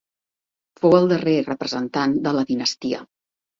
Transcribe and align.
Fou 0.81 0.95
el 1.01 1.05
darrer 1.11 1.35
representant 1.51 2.19
de 2.25 2.35
la 2.41 2.47
dinastia. 2.55 3.07